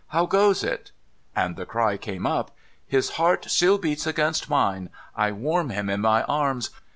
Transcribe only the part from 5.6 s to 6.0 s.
him